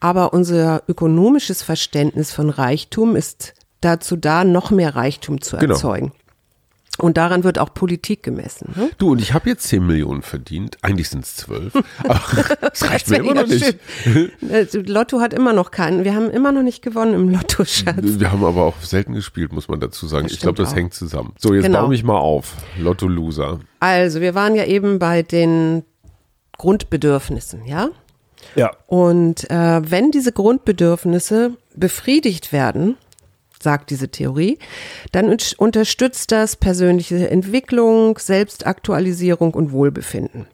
[0.03, 5.75] aber unser ökonomisches Verständnis von Reichtum ist dazu da, noch mehr Reichtum zu genau.
[5.75, 6.13] erzeugen.
[6.99, 8.75] Und daran wird auch Politik gemessen.
[8.77, 8.91] Ne?
[8.99, 10.77] Du, und ich habe jetzt 10 Millionen verdient.
[10.83, 11.73] Eigentlich sind es 12.
[12.03, 12.21] Aber
[12.61, 13.79] das reicht mir immer noch nicht.
[14.51, 16.03] Also, Lotto hat immer noch keinen.
[16.03, 17.97] Wir haben immer noch nicht gewonnen im Lotto, Schatz.
[18.03, 20.25] Wir haben aber auch selten gespielt, muss man dazu sagen.
[20.25, 20.77] Das ich glaube, das auch.
[20.77, 21.33] hängt zusammen.
[21.39, 21.83] So, jetzt Genau.
[21.83, 22.57] baue mich mal auf.
[22.77, 23.61] Lotto Loser.
[23.79, 25.85] Also, wir waren ja eben bei den
[26.59, 27.91] Grundbedürfnissen, ja?
[28.55, 28.71] Ja.
[28.87, 32.97] Und äh, wenn diese Grundbedürfnisse befriedigt werden,
[33.61, 34.59] sagt diese Theorie,
[35.13, 40.47] dann un- unterstützt das persönliche Entwicklung, Selbstaktualisierung und Wohlbefinden.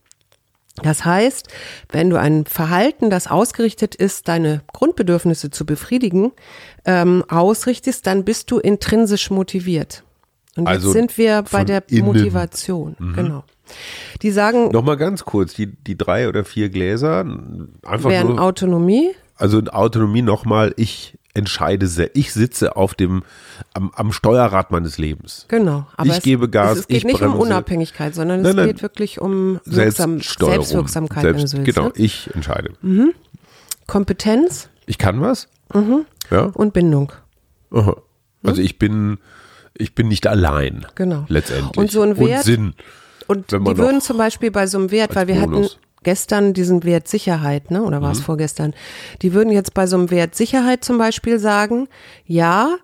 [0.83, 1.49] Das heißt,
[1.91, 6.31] wenn du ein Verhalten, das ausgerichtet ist, deine Grundbedürfnisse zu befriedigen,
[6.85, 10.05] ähm, ausrichtest, dann bist du intrinsisch motiviert.
[10.57, 12.01] Und Also jetzt sind wir bei der innen.
[12.03, 12.07] Mhm.
[12.07, 12.97] Motivation.
[13.15, 13.43] Genau.
[14.23, 17.25] Die sagen, Nochmal ganz kurz, die, die drei oder vier Gläser,
[17.85, 23.23] einfach wären nur, Autonomie, also Autonomie nochmal, ich entscheide sehr, ich sitze auf dem,
[23.75, 25.45] am, am Steuerrad meines Lebens.
[25.49, 25.87] Genau.
[25.97, 27.39] Aber Ich es, gebe Gas, Es, es geht ich nicht um bremse.
[27.47, 28.67] Unabhängigkeit, sondern Nein, es nein.
[28.69, 30.21] geht wirklich um Wirksam.
[30.21, 31.75] Selbstwirksamkeit, wenn du Selbst, willst.
[31.77, 31.93] Genau, Ne?
[31.97, 32.73] ich entscheide.
[33.87, 35.49] Kompetenz Ich kann was?
[35.75, 36.05] Mhm.
[36.31, 36.43] Ja.
[36.55, 37.13] und Bindung.
[37.71, 37.97] Aha.
[38.43, 39.19] Also ich bin,
[39.75, 40.87] ich bin nicht allein.
[40.95, 41.25] Genau.
[41.29, 41.77] Letztendlich.
[41.77, 42.75] Und so ein Wert- Und Sinn.
[43.29, 45.71] Und die würden zum Beispiel bei so einem Wert, weil wir Bonus.
[45.75, 47.83] hatten gestern diesen Wert Sicherheit, ne?
[47.83, 48.15] oder war Mhm.
[48.17, 48.75] es vorgestern?
[49.23, 51.89] Die würden jetzt bei so einem Wert Sicherheit zum Beispiel sagen,
[52.27, 52.77] ja,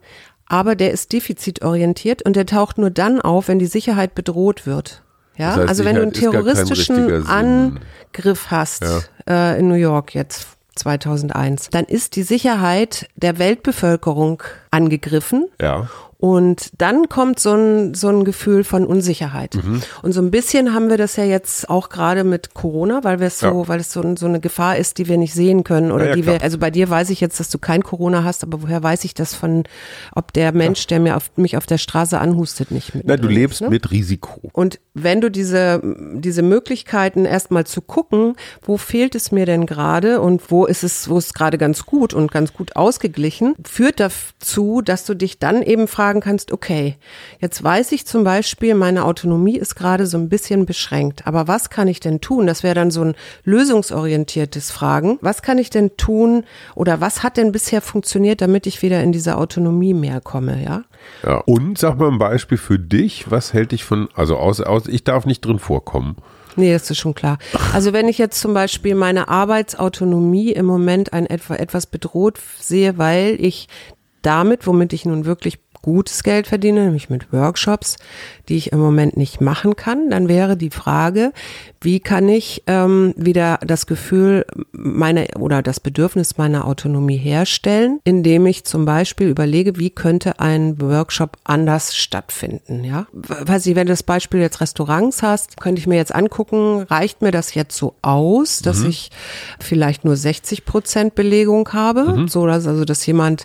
[0.46, 5.02] aber der ist defizitorientiert und der taucht nur dann auf, wenn die Sicherheit bedroht wird.
[5.36, 7.26] Ja, Das heißt, also wenn du einen Sicherheit terroristischen.
[7.26, 8.84] Angriff hast
[9.28, 14.42] äh, in New York jetzt 2001, dann ist die Sicherheit der Weltbevölkerung
[14.74, 15.88] angegriffen Ja.
[16.18, 19.56] und dann kommt so ein, so ein Gefühl von Unsicherheit.
[19.62, 19.82] Mhm.
[20.02, 23.26] Und so ein bisschen haben wir das ja jetzt auch gerade mit Corona, weil wir
[23.28, 23.68] es so, Ja.
[23.68, 26.10] weil es so, ein- so eine Gefahr ist, die wir nicht sehen können oder Ja,
[26.10, 26.34] ja, die klar.
[26.36, 29.04] wir, also bei dir weiß ich jetzt, dass du kein Corona hast, aber woher weiß
[29.04, 29.64] ich das von,
[30.14, 33.06] ob der Mensch, der mir auf, mich auf der Straße anhustet, nicht mit.
[33.06, 33.68] Na, du lebst ne?
[33.68, 34.40] mit Risiko.
[34.52, 35.80] Und wenn du diese,
[36.14, 41.08] diese Möglichkeiten erstmal zu gucken, wo fehlt es mir denn gerade und wo ist es,
[41.10, 45.38] wo ist es gerade ganz gut und ganz gut ausgeglichen, führt dazu, dass du dich
[45.38, 46.96] dann eben fragen kannst, okay,
[47.40, 51.70] jetzt weiß ich zum Beispiel, meine Autonomie ist gerade so ein bisschen beschränkt, aber was
[51.70, 52.46] kann ich denn tun?
[52.46, 55.18] Das wäre dann so ein lösungsorientiertes Fragen.
[55.20, 59.12] Was kann ich denn tun oder was hat denn bisher funktioniert, damit ich wieder in
[59.12, 60.84] diese Autonomie mehr komme, ja?
[61.22, 61.38] Ja.
[61.46, 63.30] Und sag mal ein Beispiel für dich.
[63.30, 66.16] Was hält dich von, also aus, aus ich darf nicht drin vorkommen.
[66.56, 67.38] Nee, das ist schon klar.
[67.72, 72.96] Also wenn ich jetzt zum Beispiel meine Arbeitsautonomie im Moment ein etwa etwas bedroht sehe,
[72.96, 73.68] weil ich
[74.26, 77.98] damit, womit ich nun wirklich gutes Geld verdiene, nämlich mit Workshops,
[78.48, 81.32] die ich im Moment nicht machen kann, dann wäre die Frage,
[81.84, 88.46] wie kann ich ähm, wieder das Gefühl meiner oder das Bedürfnis meiner Autonomie herstellen, indem
[88.46, 93.06] ich zum Beispiel überlege, wie könnte ein Workshop anders stattfinden, ja?
[93.12, 97.22] Weiß ich, wenn du das Beispiel jetzt Restaurants hast, könnte ich mir jetzt angucken, reicht
[97.22, 99.10] mir das jetzt so aus, dass ich
[99.60, 103.42] vielleicht nur 60 Prozent Belegung habe, so dass also, dass jemand,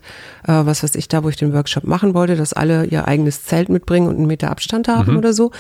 [0.48, 3.44] äh, was weiß ich, da, wo ich den Workshop machen wollte, dass alle ihr eigenes
[3.44, 5.52] Zelt mitbringen und einen Meter Abstand haben oder so.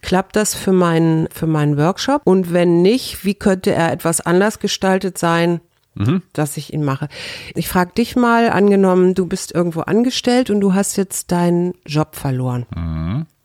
[0.00, 2.22] Klappt das für meinen, für meinen Workshop?
[2.28, 5.62] Und wenn nicht, wie könnte er etwas anders gestaltet sein,
[6.34, 7.08] dass ich ihn mache?
[7.54, 12.16] Ich frage dich mal, angenommen, du bist irgendwo angestellt und du hast jetzt deinen Job
[12.16, 12.66] verloren.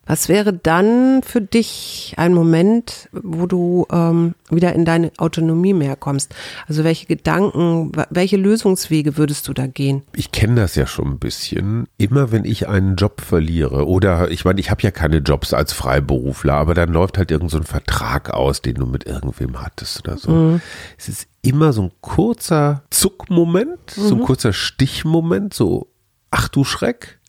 [0.05, 5.95] Was wäre dann für dich ein Moment, wo du ähm, wieder in deine Autonomie mehr
[5.95, 6.35] kommst?
[6.67, 10.03] Also welche Gedanken, welche Lösungswege würdest du da gehen?
[10.13, 11.87] Ich kenne das ja schon ein bisschen.
[11.97, 15.71] Immer wenn ich einen Job verliere oder ich meine, ich habe ja keine Jobs als
[15.71, 20.05] Freiberufler, aber dann läuft halt irgend so ein Vertrag aus, den du mit irgendwem hattest
[20.05, 20.59] oder so.
[20.97, 25.87] Es ist immer so ein kurzer Zuckmoment, so ein kurzer Stichmoment, so
[26.29, 27.19] ach du Schreck.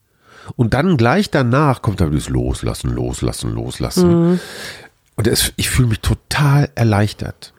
[0.56, 4.40] Und dann gleich danach kommt dann das Loslassen, Loslassen, Loslassen.
[5.16, 7.54] Und es, ich fühle mich total erleichtert.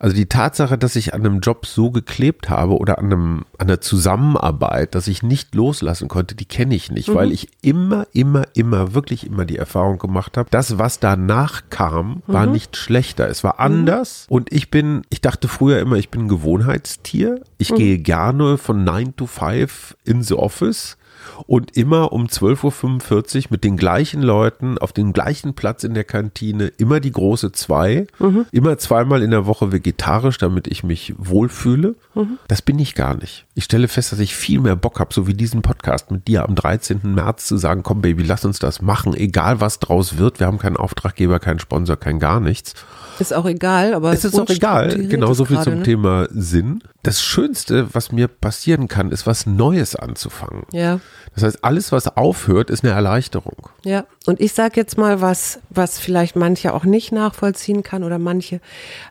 [0.00, 3.68] Also die Tatsache, dass ich an einem Job so geklebt habe oder an, einem, an
[3.68, 8.46] einer Zusammenarbeit, dass ich nicht loslassen konnte, die kenne ich nicht, weil ich immer, immer,
[8.54, 13.28] immer, wirklich immer die Erfahrung gemacht habe, das, was danach kam, war nicht schlechter.
[13.28, 14.26] Es war anders.
[14.28, 17.40] Und ich bin, ich dachte früher immer, ich bin ein Gewohnheitstier.
[17.56, 20.96] Ich gehe gerne von 9 to 5 in the office
[21.46, 26.04] und immer um 12.45 Uhr mit den gleichen Leuten auf dem gleichen Platz in der
[26.04, 28.06] Kantine, immer die große zwei,
[28.52, 31.94] immer zweimal in der Woche vegetarisch, damit ich mich wohlfühle.
[32.48, 33.46] Das bin ich gar nicht.
[33.54, 36.44] Ich stelle fest, dass ich viel mehr Bock habe, so wie diesen Podcast mit dir
[36.44, 37.00] am 13.
[37.04, 40.40] März zu sagen, komm Baby, lass uns das machen, egal was draus wird.
[40.40, 42.74] Wir haben keinen Auftraggeber, keinen Sponsor, kein gar nichts.
[43.18, 45.82] Ist auch egal, aber Es ist auch egal, unstrukturiert genau so ist viel zum ne?
[45.82, 46.82] Thema Sinn.
[47.06, 50.64] Das Schönste, was mir passieren kann, ist was Neues anzufangen.
[50.72, 51.00] Ja.
[51.34, 53.68] Das heißt, alles, was aufhört, ist eine Erleichterung.
[53.84, 58.18] Ja, und ich sage jetzt mal was, was vielleicht manche auch nicht nachvollziehen kann oder
[58.18, 58.60] manche,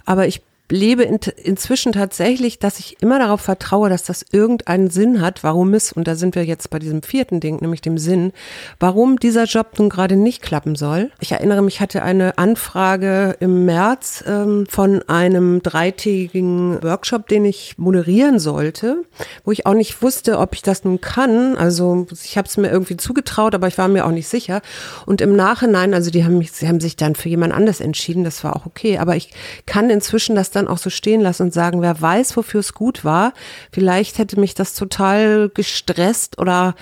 [0.06, 5.22] aber ich lebe in, inzwischen tatsächlich, dass ich immer darauf vertraue, dass das irgendeinen Sinn
[5.22, 8.34] hat, warum es, und da sind wir jetzt bei diesem vierten Ding, nämlich dem Sinn,
[8.80, 11.12] warum dieser Job nun gerade nicht klappen soll.
[11.20, 17.44] Ich erinnere mich, ich hatte eine Anfrage im März ähm, von einem dreitägigen Workshop, den
[17.44, 19.04] ich moderieren sollte,
[19.44, 21.58] wo ich auch nicht wusste, ob ich das nun kann.
[21.58, 24.62] Also ich habe es mir irgendwie zugetraut, aber ich war mir auch nicht sicher.
[25.06, 28.24] Und im Nachhinein, also die haben mich, sie haben sich dann für jemand anders entschieden,
[28.24, 29.00] das war auch okay.
[29.00, 29.32] Aber ich
[29.66, 33.04] kann inzwischen das dann auch so stehen lassen und sagen, wer weiß, wofür es gut
[33.04, 33.34] war.
[33.72, 36.76] Vielleicht hätte mich das total gestresst oder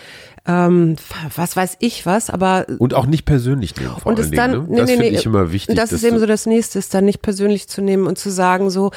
[0.45, 0.97] ähm,
[1.35, 3.95] was weiß ich was, aber und auch nicht persönlich nehmen.
[3.97, 4.65] Vor und es dann, ne?
[4.67, 5.75] nee, das nee, finde nee, ich immer wichtig.
[5.75, 8.69] Das ist eben so das Nächste, ist dann nicht persönlich zu nehmen und zu sagen
[8.69, 8.91] so,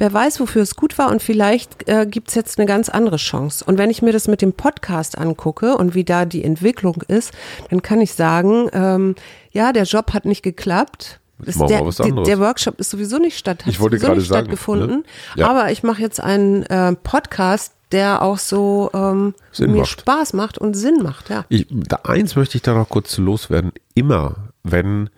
[0.00, 3.16] wer weiß, wofür es gut war und vielleicht äh, gibt es jetzt eine ganz andere
[3.16, 3.64] Chance.
[3.64, 7.32] Und wenn ich mir das mit dem Podcast angucke und wie da die Entwicklung ist,
[7.68, 9.14] dann kann ich sagen, ähm,
[9.52, 11.20] ja, der Job hat nicht geklappt.
[11.46, 12.26] Ich mach der, was der, anderes.
[12.28, 14.88] der Workshop ist sowieso nicht statt, Ich wollte sowieso nicht sagen, stattgefunden.
[14.98, 15.02] ne?
[15.36, 15.48] Ja.
[15.50, 20.00] Aber ich mache jetzt einen äh, Podcast, der auch so ähm, Sinn mir macht.
[20.00, 21.44] Spaß macht und Sinn macht, ja.
[21.48, 23.72] Ich, da eins möchte ich da noch kurz zu loswerden.
[23.94, 25.10] Immer, wenn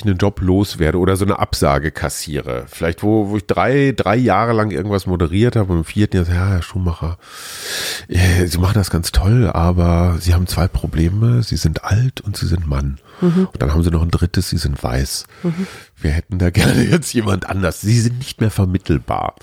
[0.00, 4.16] ich einen Job loswerde oder so eine Absage kassiere, vielleicht wo, wo ich drei, drei
[4.16, 7.18] Jahre lang irgendwas moderiert habe und im vierten Jahr, ja, Herr Schumacher,
[8.08, 11.42] äh, Sie machen das ganz toll, aber Sie haben zwei Probleme.
[11.42, 12.98] Sie sind alt und Sie sind Mann.
[13.20, 15.26] Und dann haben Sie noch ein drittes, Sie sind weiß.
[15.96, 17.80] Wir hätten da gerne jetzt jemand anders.
[17.80, 19.34] Sie sind nicht mehr vermittelbar.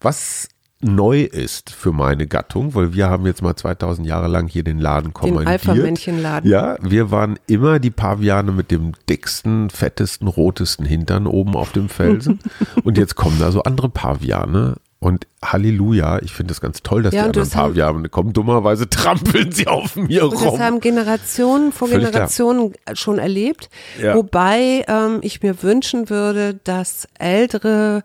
[0.00, 0.48] Was
[0.82, 4.78] neu ist für meine Gattung, weil wir haben jetzt mal 2000 Jahre lang hier den
[4.78, 5.48] Laden kommandiert.
[5.48, 6.50] Alpha-Männchen-Laden.
[6.50, 11.88] Ja, wir waren immer die Paviane mit dem dicksten, fettesten, rotesten Hintern oben auf dem
[11.88, 12.38] Felsen.
[12.84, 14.76] und jetzt kommen da so andere Paviane.
[15.02, 18.34] Und Halleluja, ich finde es ganz toll, dass Ja, die anderen das haben- Paviane kommen.
[18.34, 20.60] Dummerweise trampeln sie auf mir Und das rum.
[20.60, 22.12] haben Generationen vor Völlig klar.
[22.12, 23.70] Generationen schon erlebt.
[24.00, 24.14] Ja.
[24.14, 28.04] Wobei ähm, ich mir wünschen würde, dass ältere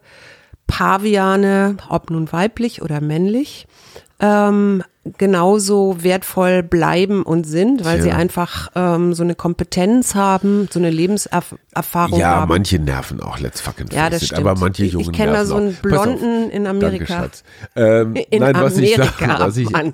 [0.67, 3.67] Paviane, ob nun weiblich oder männlich,
[4.19, 4.81] ähm,
[5.17, 8.03] genauso wertvoll bleiben und sind, weil Tja.
[8.05, 12.49] sie einfach ähm, so eine Kompetenz haben, so eine Lebenserfahrung Ja, haben.
[12.49, 14.27] manche nerven auch, let's fucking Ja, das it.
[14.29, 14.47] stimmt.
[14.47, 15.81] Aber manche Ich- ich Jungen kenn da so einen Pass auf.
[16.15, 17.27] Blonden in Amerika.
[17.75, 18.15] Danke.
[18.15, 19.93] Ähm, In nein, was ich Amerika, sage, was ich, Mann.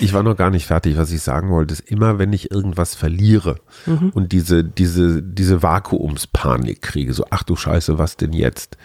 [0.00, 0.98] ich war noch gar nicht fertig.
[0.98, 3.56] Was ich sagen wollte, ist immer, wenn ich irgendwas verliere
[3.86, 4.10] Mhm.
[4.14, 8.76] und diese, diese, diese Vakuumspanik kriege, so, ach du Scheiße, was denn jetzt?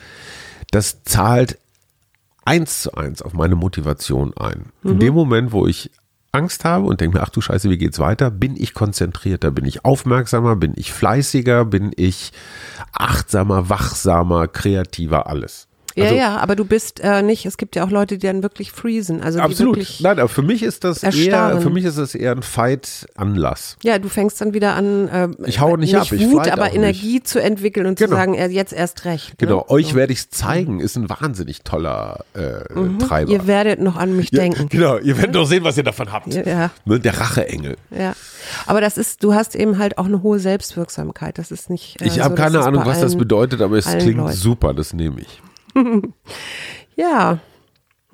[0.75, 1.57] Das zahlt
[2.43, 4.73] eins zu eins auf meine Motivation ein.
[4.83, 4.91] Mhm.
[4.91, 5.89] In dem Moment, wo ich
[6.33, 9.63] Angst habe und denke mir, ach du Scheiße, wie geht's weiter, bin ich konzentrierter, bin
[9.63, 12.33] ich aufmerksamer, bin ich fleißiger, bin ich
[12.91, 15.69] achtsamer, wachsamer, kreativer, alles.
[15.95, 18.43] Ja, Also- ja, aber du bist äh, nicht, es gibt ja auch Leute, die dann
[18.43, 19.21] wirklich freezen.
[19.21, 19.77] Also Absolut.
[19.77, 21.61] wirklich Nein, aber für mich ist das eher, erstarren.
[21.61, 23.77] für mich ist das eher ein Fight-Anlass.
[23.83, 27.21] Ja, du fängst dann wieder an, äh, Ich haue nicht ab, ich Wut, aber Energie
[27.23, 28.09] zu entwickeln und Genau.
[28.11, 29.37] zu sagen, er jetzt erst recht.
[29.37, 29.69] Genau, ne?
[29.69, 29.95] euch So.
[29.95, 32.63] werde ich es zeigen, ist ein wahnsinnig toller äh,
[32.99, 33.31] Treiber.
[33.31, 34.67] Ihr werdet noch an mich ja, denken.
[34.69, 36.33] Genau, ihr werdet doch sehen, was ihr davon habt.
[36.33, 36.71] Ja, ja.
[36.85, 37.77] Ne, der Racheengel.
[37.97, 38.13] Ja.
[38.65, 41.37] Aber das ist, du hast eben halt auch eine hohe Selbstwirksamkeit.
[41.37, 42.01] Das ist nicht.
[42.01, 44.33] Äh, Ich so, habe dass keine Ahnung, was das bedeutet, aber es klingt Leuten.
[44.35, 45.41] super, das nehme ich.
[46.95, 47.39] Ja,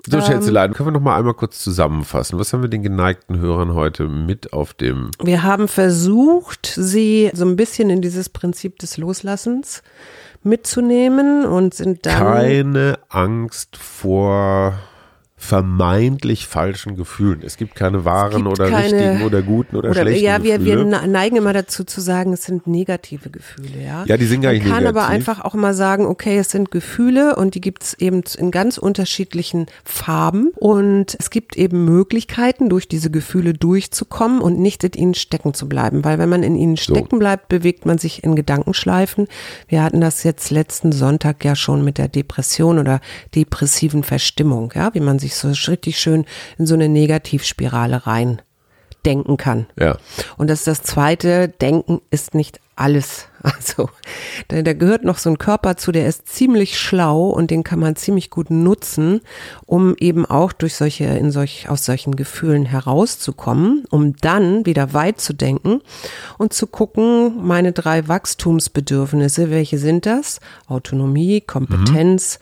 [0.06, 0.24] So, Ähm.
[0.24, 2.38] Schätzelein, können wir noch mal einmal kurz zusammenfassen.
[2.38, 7.44] Was haben wir den geneigten Hörern heute mit auf dem wir haben versucht, sie so
[7.44, 9.82] ein bisschen in dieses Prinzip des Loslassens
[10.42, 12.18] mitzunehmen und sind dann.
[12.18, 14.74] keine Angst vor
[15.42, 17.42] vermeintlich falschen Gefühlen.
[17.44, 20.64] Es gibt keine wahren gibt oder keine- richtigen oder guten oder, Oder, schlechten ja, wir,
[20.64, 21.00] wir Gefühle.
[21.02, 24.04] ne- neigen immer dazu zu sagen, es sind negative Gefühle, ja.
[24.06, 25.02] Ja, die sind gar Man nicht kann negativ.
[25.02, 28.50] aber einfach auch mal sagen, okay, es sind Gefühle und die gibt es eben in
[28.52, 34.92] ganz unterschiedlichen Farben und es gibt eben Möglichkeiten, durch diese Gefühle durchzukommen und nicht in
[34.92, 38.36] ihnen stecken zu bleiben, weil wenn man in ihnen stecken bleibt, bewegt man sich in
[38.36, 39.26] Gedankenschleifen.
[39.66, 43.00] Wir hatten das jetzt letzten Sonntag ja schon mit der Depression oder
[43.34, 46.24] depressiven Verstimmung, ja, wie man sich so richtig schön
[46.58, 48.42] in so eine Negativspirale rein
[49.04, 49.66] denken kann.
[49.78, 49.96] Ja.
[50.36, 53.26] Und das ist das zweite, Denken ist nicht alles.
[53.44, 53.88] Also,
[54.46, 57.80] da, da gehört noch so ein Körper zu, der ist ziemlich schlau und den kann
[57.80, 59.20] man ziemlich gut nutzen,
[59.66, 65.20] um eben auch durch solche, in solch, aus solchen Gefühlen herauszukommen, um dann wieder weit
[65.20, 65.80] zu denken
[66.38, 70.38] und zu gucken, meine drei Wachstumsbedürfnisse, welche sind das?
[70.68, 72.38] Autonomie, Kompetenz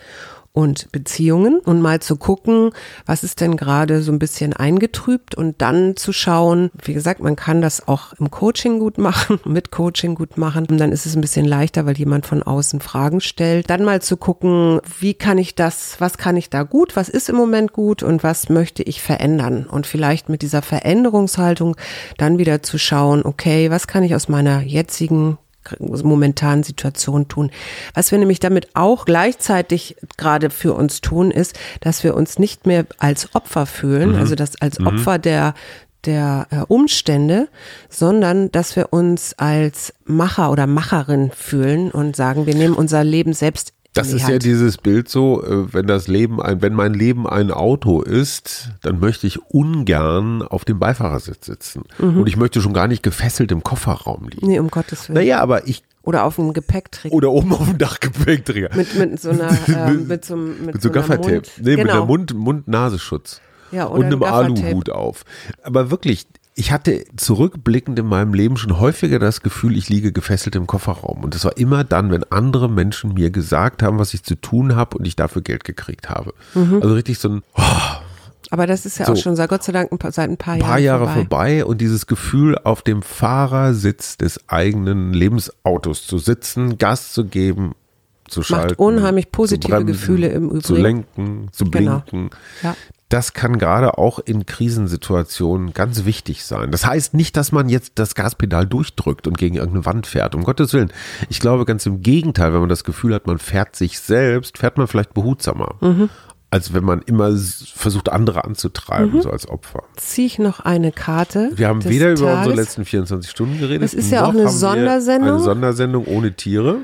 [0.53, 2.73] und Beziehungen und mal zu gucken,
[3.07, 7.37] was ist denn gerade so ein bisschen eingetrübt und dann zu schauen, wie gesagt, man
[7.37, 11.15] kann das auch im Coaching gut machen, mit Coaching gut machen und dann ist es
[11.15, 13.71] ein bisschen leichter, weil jemand von außen Fragen stellt.
[13.71, 17.29] Dann mal zu gucken, wie kann ich das, was kann ich da gut, was ist
[17.29, 21.77] im Moment gut und was möchte ich verändern und vielleicht mit dieser Veränderungshaltung
[22.19, 25.39] dann wieder zu schauen, okay, was kann ich aus meiner jetzigen
[25.79, 27.51] momentanen Situation tun.
[27.95, 32.67] Was wir nämlich damit auch gleichzeitig gerade für uns tun, ist, dass wir uns nicht
[32.67, 34.19] mehr als Opfer fühlen, mhm.
[34.19, 34.87] also das als mhm.
[34.87, 35.55] Opfer der
[36.07, 37.49] der äh, Umstände,
[37.91, 43.35] sondern dass wir uns als Macher oder Macherin fühlen und sagen, wir nehmen unser Leben
[43.35, 47.27] selbst das ist ja dieses Bild so, äh, wenn das Leben ein, wenn mein Leben
[47.27, 51.83] ein Auto ist, dann möchte ich ungern auf dem Beifahrersitz sitzen.
[51.99, 52.21] Mhm.
[52.21, 54.47] Und ich möchte schon gar nicht gefesselt im Kofferraum liegen.
[54.47, 55.17] Nee, um Gottes Willen.
[55.17, 57.15] Naja, aber ich oder auf dem Gepäckträger.
[57.15, 58.71] Oder oben auf dem Dachgepäckträger.
[58.75, 61.43] Mit, mit so einer, äh, mit so, mit, mit so, so Gaffertape.
[61.59, 61.83] Nee, genau.
[61.83, 63.41] mit einer Mund, Mund-Nasenschutz.
[63.71, 65.25] Ja, oder und einem Aluhut auf.
[65.63, 66.27] Aber wirklich,
[66.61, 71.25] ich hatte zurückblickend in meinem Leben schon häufiger das Gefühl, ich liege gefesselt im Kofferraum.
[71.25, 74.77] Und das war immer dann, wenn andere Menschen mir gesagt haben, was ich zu tun
[74.77, 76.35] habe und ich dafür Geld gekriegt habe.
[76.53, 76.81] Mhm.
[76.83, 77.43] Also richtig so ein.
[77.57, 77.63] Oh,
[78.51, 80.37] aber das ist ja so, auch schon seit Gott sei Dank ein paar, seit ein
[80.37, 81.15] paar, ein paar Jahre vorbei.
[81.15, 81.65] vorbei.
[81.65, 87.75] Und dieses Gefühl, auf dem Fahrersitz des eigenen Lebensautos zu sitzen, Gas zu geben,
[88.29, 88.73] zu schalten.
[88.73, 90.63] Macht unheimlich positive bremsen, Gefühle im Übrigen.
[90.63, 92.01] Zu lenken, zu genau.
[92.01, 92.29] blinken.
[92.61, 92.75] Genau.
[92.75, 92.77] Ja
[93.11, 96.71] das kann gerade auch in Krisensituationen ganz wichtig sein.
[96.71, 100.37] Das heißt nicht, dass man jetzt das Gaspedal durchdrückt und gegen irgendeine Wand fährt.
[100.37, 100.93] Um Gottes Willen.
[101.29, 104.79] Ich glaube ganz im Gegenteil, wenn man das Gefühl hat, man fährt sich selbst, fährt
[104.79, 105.75] man vielleicht behutsamer.
[105.81, 106.09] Mhm.
[106.51, 107.37] Als wenn man immer
[107.75, 109.23] versucht, andere anzutreiben, mhm.
[109.23, 109.83] so als Opfer.
[109.97, 111.51] Ziehe ich noch eine Karte.
[111.55, 112.21] Wir haben weder Tages.
[112.21, 113.83] über unsere letzten 24 Stunden geredet.
[113.83, 115.31] Es ist ja auch eine Sondersendung.
[115.31, 116.79] Eine Sondersendung ohne Tiere.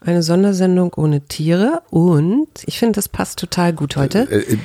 [0.00, 4.26] Eine Sondersendung ohne Tiere und ich finde, das passt total gut heute.
[4.30, 4.58] Äh, äh,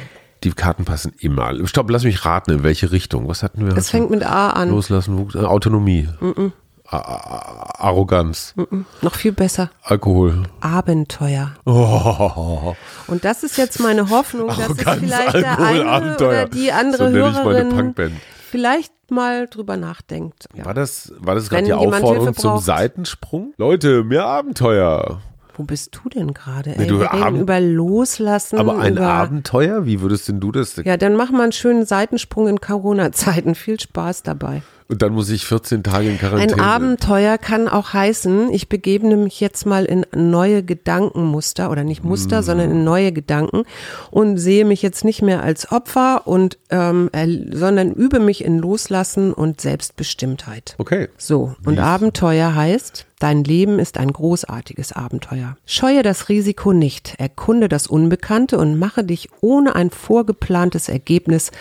[0.45, 1.53] die Karten passen immer.
[1.67, 3.27] Stopp, lass mich raten, in welche Richtung.
[3.27, 3.75] Was hatten wir?
[3.75, 4.69] Es fängt mit A an.
[4.69, 6.07] Loslassen, Autonomie.
[6.19, 6.51] Mm -mm.
[6.87, 8.53] Arroganz.
[8.55, 9.71] Mm Noch viel besser.
[9.81, 10.43] Alkohol.
[10.61, 11.55] Abenteuer.
[11.65, 12.75] Oh.
[13.07, 16.29] Und das ist jetzt meine Hoffnung, dass es vielleicht Alkohol, der eine Abenteuer.
[16.29, 18.15] oder die andere so Hörerin
[18.51, 20.47] vielleicht mal drüber nachdenkt.
[20.55, 20.65] Ja.
[20.65, 23.53] War das, war das gerade die Aufforderung zum Seitensprung?
[23.57, 25.21] Leute, mehr Abenteuer.
[25.57, 26.71] Wo bist du denn gerade?
[26.77, 28.59] Nee, wir reden über Loslassen.
[28.59, 29.85] Aber ein über, Abenteuer?
[29.85, 30.75] Wie würdest denn du das?
[30.83, 33.55] Ja, dann mach mal einen schönen Seitensprung in Corona-Zeiten.
[33.55, 34.63] Viel Spaß dabei.
[34.87, 36.53] Und dann muss ich 14 Tage in Quarantäne.
[36.53, 42.03] Ein Abenteuer kann auch heißen, ich begebe mich jetzt mal in neue Gedankenmuster oder nicht
[42.03, 42.43] Muster, mm.
[42.43, 43.63] sondern in neue Gedanken
[44.11, 47.09] und sehe mich jetzt nicht mehr als Opfer und ähm,
[47.51, 50.75] sondern übe mich in Loslassen und Selbstbestimmtheit.
[50.77, 51.09] Okay.
[51.17, 51.81] So und Wie?
[51.81, 55.55] Abenteuer heißt Dein Leben ist ein großartiges Abenteuer.
[55.65, 61.51] Scheue das Risiko nicht, erkunde das Unbekannte und mache dich ohne ein vorgeplantes Ergebnis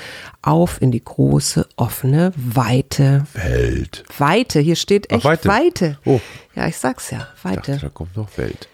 [0.42, 4.02] auf in die große, offene, weite Welt.
[4.18, 5.48] Weite, hier steht echt Ach, Weite.
[5.48, 5.98] Weite.
[6.04, 6.20] Oh.
[6.56, 7.72] Ja, ich sag's ja, Weite.
[7.72, 8.68] Dachte, da kommt noch Welt.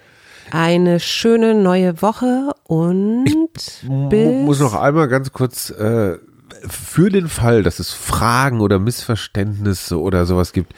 [0.50, 6.16] Eine schöne neue Woche und ich muss noch einmal ganz kurz äh,
[6.68, 10.74] für den Fall, dass es Fragen oder Missverständnisse oder sowas gibt,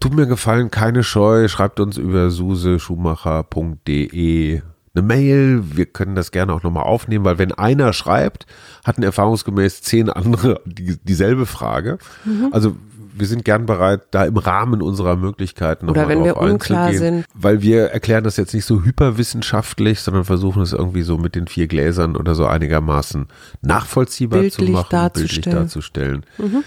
[0.00, 4.60] tut mir gefallen, keine Scheu, schreibt uns über suseschumacher.de
[4.96, 5.76] eine Mail.
[5.76, 8.46] Wir können das gerne auch nochmal aufnehmen, weil wenn einer schreibt,
[8.84, 11.98] hatten erfahrungsgemäß zehn andere die, dieselbe Frage.
[12.24, 12.50] Mhm.
[12.52, 12.76] Also
[13.16, 17.24] wir sind gern bereit, da im Rahmen unserer Möglichkeiten Oder wenn wir unklar sind.
[17.32, 21.46] Weil wir erklären das jetzt nicht so hyperwissenschaftlich, sondern versuchen es irgendwie so mit den
[21.46, 23.28] vier Gläsern oder so einigermaßen
[23.62, 25.28] nachvollziehbar bildlich zu machen, darzustellen.
[25.28, 26.26] bildlich darzustellen.
[26.38, 26.64] Mhm.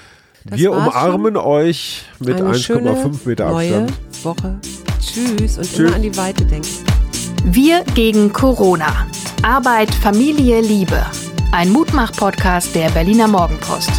[0.51, 1.43] Wir umarmen schon.
[1.45, 3.91] euch mit 1,5 Meter Abstand.
[3.91, 4.55] Neue Woche.
[5.01, 5.79] Tschüss und Tschüss.
[5.79, 6.69] immer an die Weite denken.
[7.45, 9.07] Wir gegen Corona.
[9.43, 11.01] Arbeit, Familie, Liebe.
[11.51, 13.91] Ein Mutmach-Podcast der Berliner Morgenpost.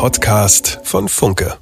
[0.00, 1.58] Podcast von Funke.